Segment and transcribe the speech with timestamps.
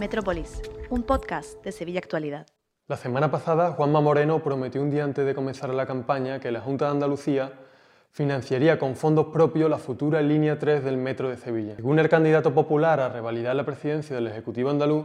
[0.00, 2.46] Metrópolis, un podcast de Sevilla Actualidad.
[2.88, 6.62] La semana pasada, Juanma Moreno prometió un día antes de comenzar la campaña que la
[6.62, 7.52] Junta de Andalucía
[8.10, 11.76] financiaría con fondos propios la futura línea 3 del Metro de Sevilla.
[11.76, 15.04] Según el candidato popular a revalidar la presidencia del Ejecutivo andaluz,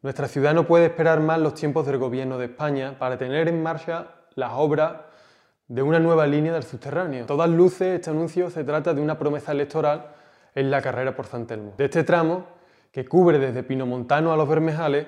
[0.00, 3.62] nuestra ciudad no puede esperar más los tiempos del Gobierno de España para tener en
[3.62, 4.94] marcha las obras
[5.68, 7.26] de una nueva línea del subterráneo.
[7.26, 10.06] Todas luces, este anuncio se trata de una promesa electoral
[10.54, 11.74] en la carrera por San Telmo.
[11.76, 12.61] De este tramo,
[12.92, 15.06] que cubre desde Pinomontano a Los Bermejales,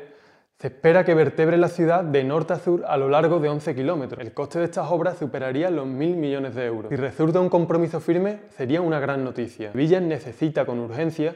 [0.59, 3.75] se espera que vertebre la ciudad de norte a sur a lo largo de 11
[3.75, 4.21] kilómetros.
[4.21, 6.89] El coste de estas obras superaría los mil millones de euros.
[6.89, 9.71] Si resulta un compromiso firme, sería una gran noticia.
[9.75, 11.35] Villa necesita con urgencia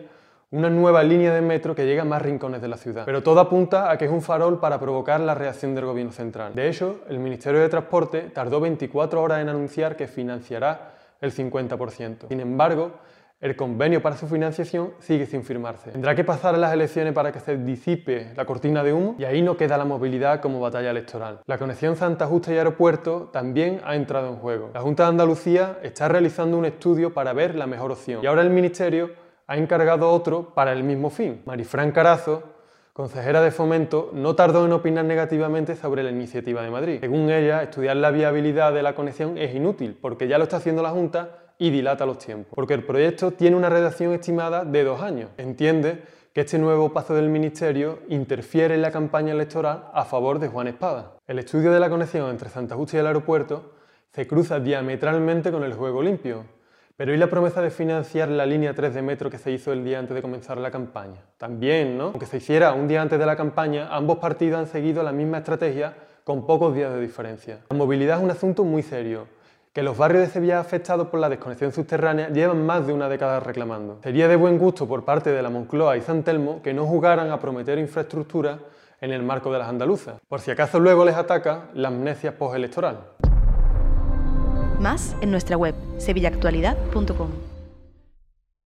[0.51, 3.05] una nueva línea de metro que llegue a más rincones de la ciudad.
[3.05, 6.55] Pero todo apunta a que es un farol para provocar la reacción del gobierno central.
[6.55, 12.29] De hecho, el Ministerio de Transporte tardó 24 horas en anunciar que financiará el 50%.
[12.29, 12.93] Sin embargo,
[13.41, 15.93] el convenio para su financiación sigue sin firmarse.
[15.93, 19.43] Tendrá que pasar las elecciones para que se disipe la cortina de humo y ahí
[19.43, 21.41] no queda la movilidad como batalla electoral.
[21.47, 24.71] La conexión Santa Justa y aeropuerto también ha entrado en juego.
[24.75, 28.43] La Junta de Andalucía está realizando un estudio para ver la mejor opción y ahora
[28.43, 29.11] el Ministerio
[29.47, 31.43] ha encargado otro para el mismo fin.
[31.47, 32.43] Marifran Carazo,
[32.93, 36.99] consejera de Fomento, no tardó en opinar negativamente sobre la iniciativa de Madrid.
[36.99, 40.83] Según ella, estudiar la viabilidad de la conexión es inútil porque ya lo está haciendo
[40.83, 45.03] la Junta y dilata los tiempos, porque el proyecto tiene una redacción estimada de dos
[45.03, 45.31] años.
[45.37, 50.49] Entiende que este nuevo paso del Ministerio interfiere en la campaña electoral a favor de
[50.49, 51.17] Juan Espada.
[51.27, 53.73] El estudio de la conexión entre Santa Justa y el aeropuerto
[54.13, 56.45] se cruza diametralmente con el juego limpio.
[56.97, 59.85] Pero ¿y la promesa de financiar la línea 3 de metro que se hizo el
[59.85, 61.23] día antes de comenzar la campaña?
[61.37, 62.07] También, ¿no?
[62.07, 65.39] Aunque se hiciera un día antes de la campaña, ambos partidos han seguido la misma
[65.39, 67.61] estrategia con pocos días de diferencia.
[67.71, 69.27] La movilidad es un asunto muy serio
[69.79, 73.39] que los barrios de Sevilla afectados por la desconexión subterránea llevan más de una década
[73.39, 74.01] reclamando.
[74.03, 77.31] Sería de buen gusto por parte de la Moncloa y San Telmo que no jugaran
[77.31, 78.59] a prometer infraestructura
[79.01, 82.99] en el marco de las andaluzas, por si acaso luego les ataca la amnesia postelectoral.
[84.81, 87.58] Más en nuestra web sevillaactualidad.com.